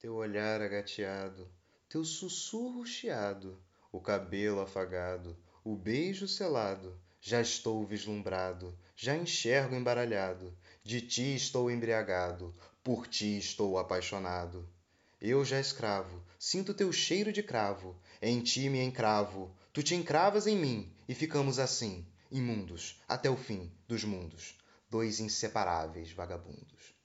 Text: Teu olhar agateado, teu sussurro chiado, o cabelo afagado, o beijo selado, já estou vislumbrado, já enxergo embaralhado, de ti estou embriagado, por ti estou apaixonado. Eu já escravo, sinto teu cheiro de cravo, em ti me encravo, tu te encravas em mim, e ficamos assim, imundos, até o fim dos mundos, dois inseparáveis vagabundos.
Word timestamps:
Teu 0.00 0.14
olhar 0.14 0.62
agateado, 0.62 1.46
teu 1.86 2.02
sussurro 2.06 2.86
chiado, 2.86 3.62
o 3.92 4.00
cabelo 4.00 4.62
afagado, 4.62 5.36
o 5.62 5.76
beijo 5.76 6.26
selado, 6.26 6.98
já 7.20 7.42
estou 7.42 7.84
vislumbrado, 7.84 8.74
já 8.96 9.14
enxergo 9.14 9.74
embaralhado, 9.74 10.56
de 10.82 11.02
ti 11.02 11.34
estou 11.34 11.70
embriagado, 11.70 12.54
por 12.82 13.06
ti 13.06 13.36
estou 13.36 13.78
apaixonado. 13.78 14.66
Eu 15.20 15.44
já 15.44 15.60
escravo, 15.60 16.24
sinto 16.38 16.72
teu 16.72 16.90
cheiro 16.90 17.30
de 17.30 17.42
cravo, 17.42 17.94
em 18.22 18.40
ti 18.40 18.70
me 18.70 18.82
encravo, 18.82 19.54
tu 19.70 19.82
te 19.82 19.94
encravas 19.94 20.46
em 20.46 20.56
mim, 20.56 20.90
e 21.06 21.14
ficamos 21.14 21.58
assim, 21.58 22.06
imundos, 22.30 23.02
até 23.06 23.28
o 23.28 23.36
fim 23.36 23.70
dos 23.86 24.02
mundos, 24.02 24.56
dois 24.88 25.20
inseparáveis 25.20 26.10
vagabundos. 26.10 26.99